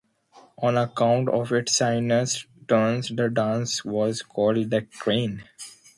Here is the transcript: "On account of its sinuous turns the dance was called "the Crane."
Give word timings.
"On 0.57 0.77
account 0.79 1.29
of 1.29 1.51
its 1.51 1.75
sinuous 1.75 2.47
turns 2.67 3.09
the 3.09 3.29
dance 3.29 3.85
was 3.85 4.23
called 4.23 4.71
"the 4.71 4.81
Crane." 4.81 5.43